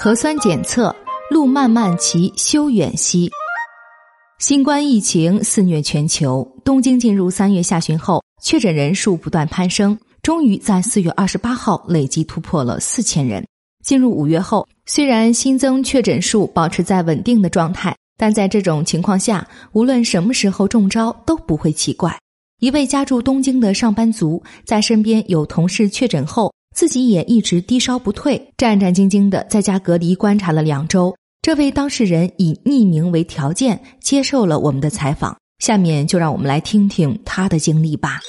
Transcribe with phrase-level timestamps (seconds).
[0.00, 0.94] 核酸检测，
[1.28, 3.28] 路漫漫其修远兮。
[4.38, 13.44] 新冠疫情肆虐全球，东京进入三月下旬后，确诊人数不断攀升，终于在四月二十八号累计突破了四千人。
[13.84, 22.16] 进入五月后，虽然新增确诊数保持在稳定的状态，但在这种情况下，无论什么时候中招都不会奇怪。
[22.60, 26.54] 一位家住东京的上班族，在身边有同事确诊后。
[26.78, 31.12] 自己也一直低烧不退，战战兢兢的在家隔离观察了两周。
[31.42, 35.36] 这位当事人以匿名为条件接受了我们的采访。
[35.58, 38.20] 下面就让我们来听听他的经历吧。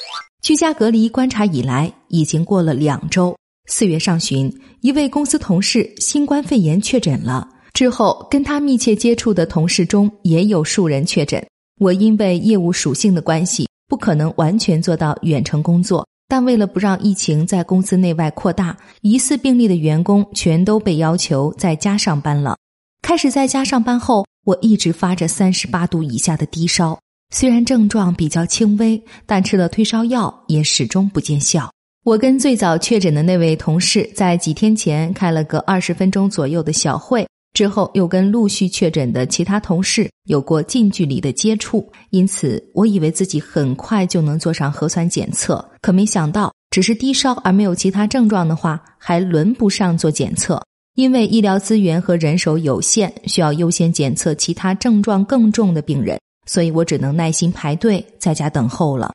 [0.41, 3.38] 居家隔离观察以来，已经过了两周。
[3.67, 11.40] 四月上旬，一位公司同事新冠肺炎确诊了，之后跟他密切接触的同事中也有数人确诊。
[11.79, 16.04] 我因为业务属性的关系，不可能完全做到远程工作。
[16.30, 22.55] 但为了不让疫情在公司内外扩大，疑似病例的员工全都被要求在家上班了。
[23.02, 26.99] 开始在家上班后，我一直发着三十八度以下的低烧，
[27.34, 31.71] 虽然症状比较轻微，但吃了退烧药也始终不见效。
[32.05, 37.27] 我跟最早确诊的那位同事在几天前开了个二十分钟左右的小会。
[37.54, 50.62] 之后又跟陆续确诊的其他同事有过近距离的接触，因此我以为自己很快就能做上核酸检测，可没想到只是低烧而没有其他症状的话，还轮不上做检测。
[50.96, 59.12] 因为医疗资源和人手有限，需要优先检测其他症状更重的病人，所以我只能耐心排队在家等候了。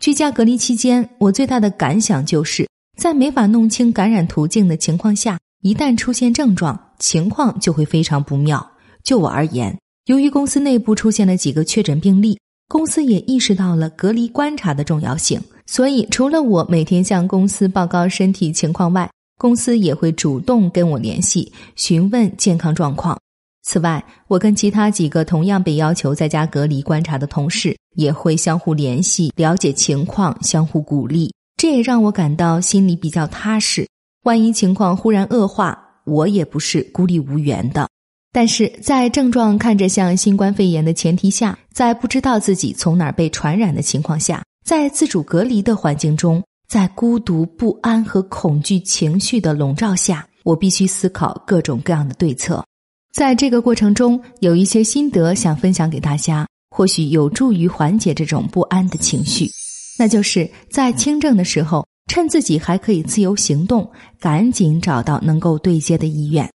[0.00, 5.38] 居家隔离期间，我最大的感想就是在没法弄清感染途径的情况下。
[5.62, 8.64] 一旦出现症状，情况就会非常不妙。
[9.02, 23.18] 就我而言，由于公司内部出现了几个确诊病例，公司也意识到了隔离观察的重要性，所以除了我每天向公司报告身体情况外，公司也会主动跟我联系，询问健康状况。
[23.62, 33.86] 此外，我跟其他几个同样被要求在家隔离观察的同事也会相互联系，了解情况，相互鼓励，这也让我感到心里比较踏实。
[34.24, 37.88] 万一情况忽然恶化，我也不是孤立无援的。
[38.32, 52.64] 但是在症状看着像新冠肺炎的前提下，在不知道自己从哪儿被传染的情况下，在自主隔离的环境中，在孤独、不安和恐惧情绪的笼罩下，我必须思考各种各样的对策。
[53.12, 59.48] 在这个过程中，有一些心得想分享给大家，或许有助于缓解这种不安的情绪。
[59.96, 61.86] 那就是在轻症的时候。
[62.06, 66.48] 趁自己还可以自由行动，赶紧找到能够对接的医院。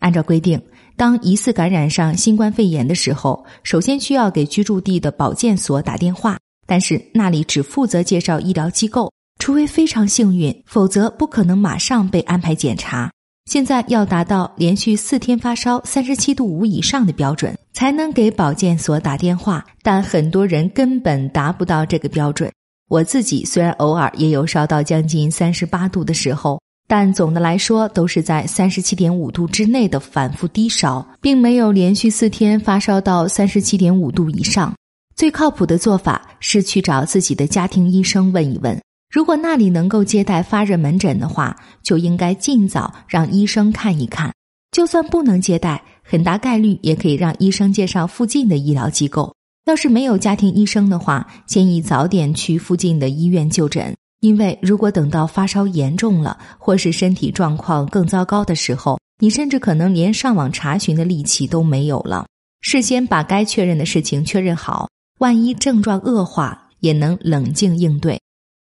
[0.00, 0.60] 按照规定，
[0.96, 13.10] 当疑似感染上新冠肺炎的时候，首先需要给居住地的保健所打电话，但是那里只负责介绍医疗机构，除非非常幸运，否则不可能马上被安排检查。
[13.50, 22.52] 现在要达到连续四天发烧三十七度五以上的标准，才能给保健所打电话，但很多人根本达不到这个标准。
[22.88, 34.72] 我自己虽然偶尔也有烧到将近三十八度的时候，但总的来说都是在三十七点五度之内的反复低烧，并没有连续四天发烧到三十七点五度以上。
[35.16, 38.80] 最靠谱的做法是去找自己的家庭医生问一问，
[39.10, 44.32] 如果那里能够接待发热门诊的话，就应该尽早让医生看一看。
[44.70, 49.34] 就算不能接待，很大概率也可以让医生介绍附近的医疗机构。
[49.66, 53.92] 要是没有家庭医生的话，建议早点去附近的医院就诊。
[54.20, 62.24] 因为如果等到发烧严重了，或是身体状况更糟糕的时候，你甚至可能连上网查询的力气都没有了。
[62.60, 64.88] 事先把该确认的事情确认好，
[65.18, 68.20] 万一症状恶化，也能冷静应对。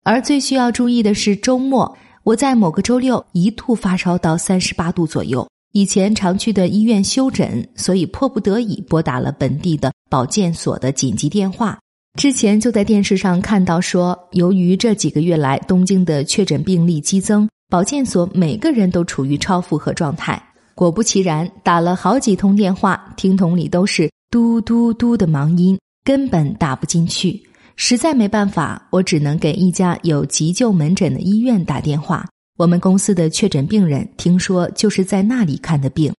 [0.03, 5.49] 而最需要注意的是周末，我在某个周六一度发烧到三十八度左右。
[5.73, 11.79] 以前常去的医院休诊，所以迫不得已拨打了本地的保健所的紧急电话。
[12.19, 20.43] 之前就在电视上看到说，由于这几个月来东京的确诊病例激增，保健所每个人都处于超负荷状态。
[20.75, 27.41] 果不其然，打了好几通电话，听筒里都是嘟嘟嘟的忙音，根本打不进去。
[27.77, 32.27] 实在没办法，我只能给一家有急救门诊的医院打电话。
[32.57, 36.13] 我们公司的确诊病人听说就是在那里看的病，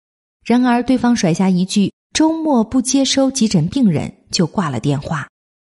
[0.45, 5.25] 然而对方甩下一句“周末不接收急诊病人”就挂了电话。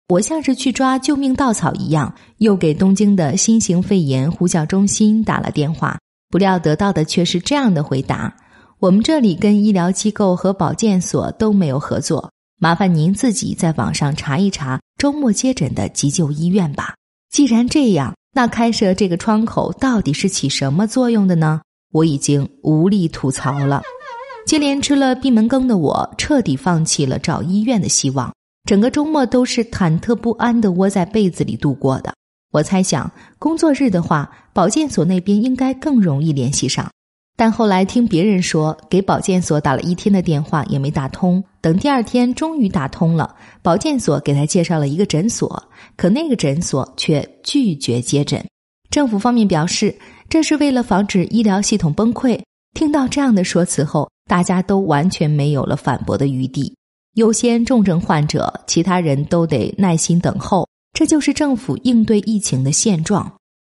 [0.09, 5.99] 我像是去抓救命稻草一样，又给东京的新型肺炎呼叫中心打了电话，
[6.31, 8.35] 不料得到的却是这样的回答
[8.81, 16.95] ：“我们这里跟医疗机构和保健所都没有合作，麻烦您自己在网上查一查周末接诊的急救医院吧。”
[17.31, 18.15] 既然这样。
[18.33, 21.61] 那开设这个窗口到底是起什么作用的呢？
[21.93, 23.83] 我已经无力吐槽了。
[24.49, 28.33] 接连吃了闭门羹的我，彻底放弃了找医院的希望。
[28.65, 32.15] 整个周末都是忐忑不安的窝在被子里度过的。
[32.50, 36.91] 我猜想，工作日的话，保健所那边应该更容易联系上。
[37.37, 41.45] 但后来听别人说，给保健所打了一天的电话也没打通。
[41.61, 45.62] 等第二天终于打通了，保健所给他介绍了一个诊所，
[45.95, 48.43] 可那个诊所却拒绝接诊。
[48.89, 49.95] 政府方面表示，
[50.31, 52.41] 这是为了防止医疗系统崩溃。
[52.75, 56.72] 听到这样的说辞后，大家都完全没有了反驳的余地。
[57.14, 60.69] 优先重症患者，其他人都得耐心等候。
[60.92, 63.32] 这就是政府应对疫情的现状。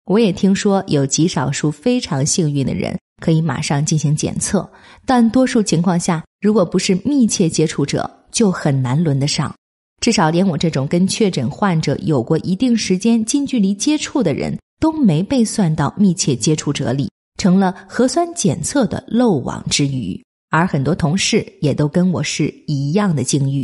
[0.06, 2.96] 我也听说有极少数非常幸运的人。
[3.22, 4.68] 可以马上进行检测，
[5.06, 9.54] 但多数情况下，如果不是密切接触者，就很难轮得上。
[10.02, 20.20] 至少连我这种跟确诊患者有过一定时间近距离接触的人，都没被算到密切接触者里，成了核酸检测的漏网之鱼。
[20.52, 23.64] 而很多同事也都跟我是一样的境遇。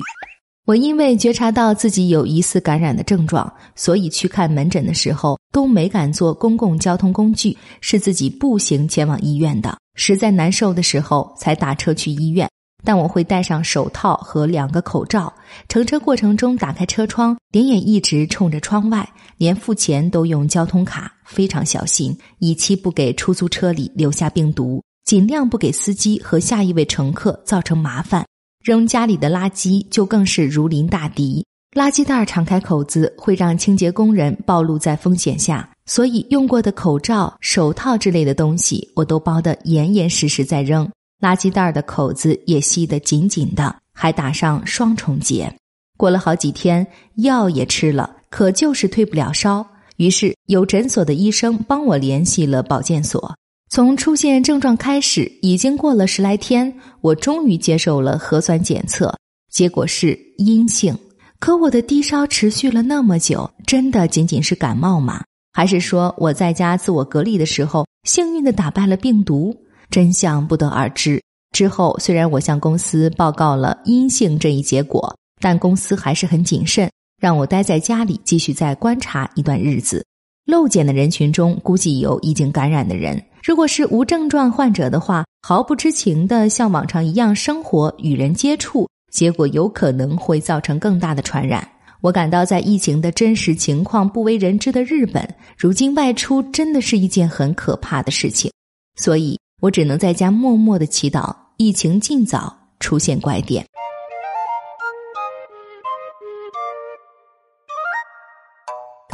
[0.66, 9.78] 我因为觉察到自己有疑似感染的症状，所以去看门诊的时候都没敢坐公共交通工具，是自己步行前往医院的。
[9.96, 12.50] 实在难受的时候才打车去医院，
[12.84, 15.34] 但我会戴上手套和两个口罩。
[15.70, 28.26] 乘车过程中打开车窗，脸也一直冲着窗外，连付钱都用交通卡，非常小心，以期不给出租车里留下病毒，尽量不给司机和下一位乘客造成麻烦。
[28.62, 40.86] 扔家里的垃圾就更是如临大敌，垃圾袋敞开口子会让清洁工人暴露在风险下，所以用过的口罩、手套之类的东西我都包得严严实实再扔，
[41.22, 45.50] 垃圾袋的口子也吸得紧紧的，还打上双重结。
[45.98, 49.66] 过了好几天，药也吃了，可就是退不了烧，
[49.96, 53.34] 于是有诊所的医生帮我联系了保健所。
[53.70, 59.14] 从出现症状开始，已经过了十来天，我终于接受了核酸检测，
[59.52, 60.98] 结果是阴性。
[61.40, 65.22] 可我的低烧持续了那么久，真的仅仅是感冒吗？
[65.54, 69.56] 还是说我在家自我隔离的时候，幸运的打败了病毒？
[69.90, 71.22] 真相不得而知。
[71.52, 76.90] 之后，虽然我向公司报告了阴性这一结果，但公司还是很谨慎，
[77.22, 80.06] 让我待在家里继续再观察一段日子。
[80.46, 83.22] 漏检的人群中，估计有已经感染的人。
[83.48, 91.66] 如果是无症状患者的话，毫不知情的像往常一样生活、与人接触，结果有可能会造成更大的传染。
[92.02, 95.26] 我感到，在疫情的真实情况不为人知的日本，
[95.58, 98.52] 如今外出真的是一件很可怕的事情。
[98.98, 103.66] 所以我只能在家默默的祈祷，疫情尽早出现拐点。